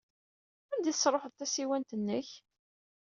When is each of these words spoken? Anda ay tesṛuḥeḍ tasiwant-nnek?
Anda 0.73 0.89
ay 0.91 0.95
tesṛuḥeḍ 0.95 1.33
tasiwant-nnek? 1.35 2.29